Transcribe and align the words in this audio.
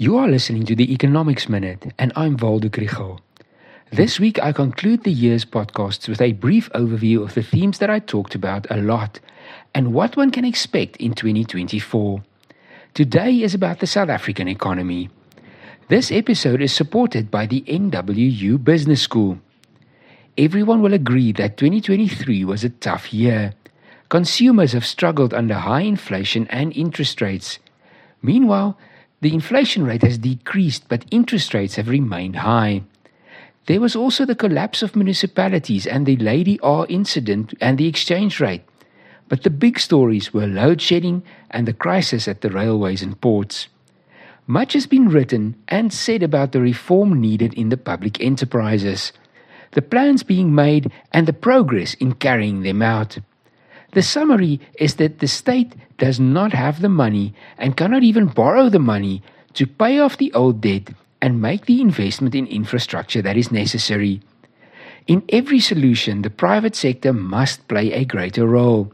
You 0.00 0.16
are 0.16 0.28
listening 0.28 0.64
to 0.64 0.74
the 0.74 0.94
Economics 0.94 1.46
Minute, 1.46 1.92
and 1.98 2.10
I'm 2.16 2.38
Waldo 2.38 2.70
Krugell. 2.70 3.20
This 3.92 4.18
week, 4.18 4.42
I 4.42 4.50
conclude 4.50 5.04
the 5.04 5.12
year's 5.12 5.44
podcasts 5.44 6.08
with 6.08 6.22
a 6.22 6.32
brief 6.32 6.70
overview 6.70 7.22
of 7.22 7.34
the 7.34 7.42
themes 7.42 7.80
that 7.80 7.90
I 7.90 7.98
talked 7.98 8.34
about 8.34 8.66
a 8.70 8.78
lot 8.78 9.20
and 9.74 9.92
what 9.92 10.16
one 10.16 10.30
can 10.30 10.46
expect 10.46 10.96
in 10.96 11.12
2024. 11.12 12.24
Today 12.94 13.42
is 13.42 13.52
about 13.52 13.80
the 13.80 13.86
South 13.86 14.08
African 14.08 14.48
economy. 14.48 15.10
This 15.88 16.10
episode 16.10 16.62
is 16.62 16.72
supported 16.72 17.30
by 17.30 17.44
the 17.44 17.60
NWU 17.68 18.64
Business 18.64 19.02
School. 19.02 19.38
Everyone 20.38 20.80
will 20.80 20.94
agree 20.94 21.32
that 21.32 21.58
2023 21.58 22.42
was 22.46 22.64
a 22.64 22.70
tough 22.70 23.12
year. 23.12 23.52
Consumers 24.08 24.72
have 24.72 24.86
struggled 24.86 25.34
under 25.34 25.56
high 25.56 25.82
inflation 25.82 26.46
and 26.48 26.74
interest 26.74 27.20
rates. 27.20 27.58
Meanwhile, 28.22 28.78
the 29.20 29.34
inflation 29.34 29.84
rate 29.84 30.02
has 30.02 30.18
decreased, 30.18 30.88
but 30.88 31.04
interest 31.10 31.52
rates 31.52 31.76
have 31.76 31.88
remained 31.88 32.36
high. 32.36 32.82
There 33.66 33.80
was 33.80 33.94
also 33.94 34.24
the 34.24 34.34
collapse 34.34 34.82
of 34.82 34.96
municipalities 34.96 35.86
and 35.86 36.06
the 36.06 36.16
Lady 36.16 36.58
R 36.60 36.86
incident 36.88 37.54
and 37.60 37.76
the 37.76 37.86
exchange 37.86 38.40
rate. 38.40 38.62
But 39.28 39.42
the 39.42 39.50
big 39.50 39.78
stories 39.78 40.32
were 40.32 40.46
load 40.46 40.80
shedding 40.80 41.22
and 41.50 41.68
the 41.68 41.72
crisis 41.72 42.26
at 42.26 42.40
the 42.40 42.50
railways 42.50 43.02
and 43.02 43.20
ports. 43.20 43.68
Much 44.46 44.72
has 44.72 44.86
been 44.86 45.08
written 45.08 45.54
and 45.68 45.92
said 45.92 46.22
about 46.22 46.52
the 46.52 46.60
reform 46.60 47.20
needed 47.20 47.54
in 47.54 47.68
the 47.68 47.76
public 47.76 48.20
enterprises, 48.20 49.12
the 49.72 49.82
plans 49.82 50.24
being 50.24 50.52
made, 50.52 50.90
and 51.12 51.28
the 51.28 51.32
progress 51.32 51.94
in 51.94 52.14
carrying 52.14 52.62
them 52.62 52.82
out. 52.82 53.18
The 53.92 54.02
summary 54.02 54.60
is 54.78 54.94
that 54.96 55.18
the 55.18 55.28
state 55.28 55.74
does 55.98 56.20
not 56.20 56.52
have 56.52 56.80
the 56.80 56.88
money 56.88 57.34
and 57.58 57.76
cannot 57.76 58.02
even 58.02 58.26
borrow 58.26 58.68
the 58.68 58.78
money 58.78 59.22
to 59.54 59.66
pay 59.66 59.98
off 59.98 60.16
the 60.16 60.32
old 60.32 60.60
debt 60.60 60.90
and 61.20 61.42
make 61.42 61.66
the 61.66 61.80
investment 61.80 62.34
in 62.34 62.46
infrastructure 62.46 63.20
that 63.22 63.36
is 63.36 63.50
necessary. 63.50 64.20
In 65.06 65.22
every 65.28 65.60
solution, 65.60 66.22
the 66.22 66.30
private 66.30 66.76
sector 66.76 67.12
must 67.12 67.66
play 67.68 67.92
a 67.92 68.04
greater 68.04 68.46
role. 68.46 68.92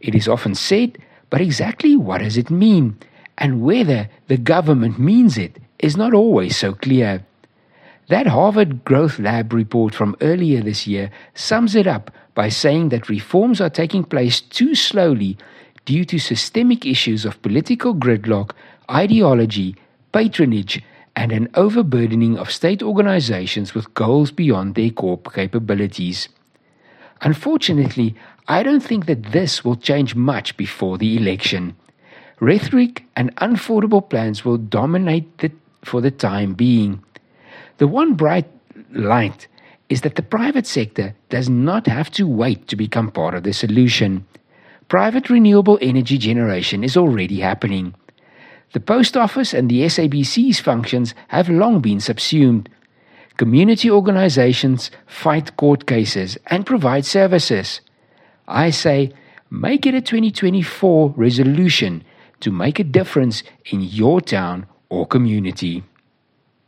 It 0.00 0.14
is 0.14 0.28
often 0.28 0.54
said, 0.54 0.98
but 1.30 1.40
exactly 1.40 1.96
what 1.96 2.18
does 2.18 2.36
it 2.36 2.50
mean? 2.50 2.98
And 3.38 3.62
whether 3.62 4.08
the 4.28 4.36
government 4.36 4.98
means 4.98 5.38
it 5.38 5.58
is 5.78 5.96
not 5.96 6.12
always 6.12 6.56
so 6.56 6.74
clear. 6.74 7.24
That 8.08 8.26
Harvard 8.26 8.84
Growth 8.84 9.18
Lab 9.18 9.52
report 9.52 9.94
from 9.94 10.16
earlier 10.20 10.60
this 10.60 10.86
year 10.86 11.10
sums 11.34 11.74
it 11.74 11.86
up 11.86 12.10
by 12.34 12.50
saying 12.50 12.90
that 12.90 13.08
reforms 13.08 13.60
are 13.60 13.70
taking 13.70 14.04
place 14.04 14.40
too 14.40 14.74
slowly 14.74 15.38
due 15.86 16.04
to 16.06 16.18
systemic 16.18 16.84
issues 16.84 17.24
of 17.24 17.40
political 17.40 17.94
gridlock, 17.94 18.52
ideology, 18.90 19.76
patronage, 20.12 20.82
and 21.16 21.32
an 21.32 21.48
overburdening 21.54 22.36
of 22.36 22.50
state 22.50 22.82
organizations 22.82 23.74
with 23.74 23.94
goals 23.94 24.30
beyond 24.30 24.74
their 24.74 24.90
core 24.90 25.18
capabilities. 25.18 26.28
Unfortunately, 27.22 28.14
I 28.48 28.62
don't 28.62 28.80
think 28.80 29.06
that 29.06 29.32
this 29.32 29.64
will 29.64 29.76
change 29.76 30.14
much 30.14 30.56
before 30.56 30.98
the 30.98 31.16
election. 31.16 31.76
Rhetoric 32.40 33.04
and 33.16 33.34
unaffordable 33.36 34.08
plans 34.10 34.44
will 34.44 34.58
dominate 34.58 35.38
the, 35.38 35.52
for 35.82 36.00
the 36.02 36.10
time 36.10 36.52
being. 36.52 37.02
The 37.78 37.88
one 37.88 38.14
bright 38.14 38.46
light 38.92 39.48
is 39.88 40.02
that 40.02 40.14
the 40.14 40.22
private 40.22 40.66
sector 40.66 41.14
does 41.28 41.48
not 41.48 41.86
have 41.86 42.10
to 42.12 42.26
wait 42.26 42.68
to 42.68 42.76
become 42.76 43.10
part 43.10 43.34
of 43.34 43.42
the 43.42 43.52
solution. 43.52 44.26
Private 44.88 45.28
renewable 45.28 45.78
energy 45.82 46.18
generation 46.18 46.84
is 46.84 46.96
already 46.96 47.40
happening. 47.40 47.94
The 48.72 48.80
post 48.80 49.16
office 49.16 49.54
and 49.54 49.70
the 49.70 49.82
SABC's 49.82 50.60
functions 50.60 51.14
have 51.28 51.48
long 51.48 51.80
been 51.80 52.00
subsumed. 52.00 52.68
Community 53.36 53.90
organizations 53.90 54.90
fight 55.06 55.56
court 55.56 55.86
cases 55.86 56.38
and 56.46 56.66
provide 56.66 57.04
services. 57.04 57.80
I 58.46 58.70
say, 58.70 59.12
make 59.50 59.86
it 59.86 59.94
a 59.94 60.00
2024 60.00 61.14
resolution 61.16 62.04
to 62.40 62.50
make 62.50 62.78
a 62.78 62.84
difference 62.84 63.42
in 63.66 63.80
your 63.80 64.20
town 64.20 64.66
or 64.88 65.06
community. 65.06 65.82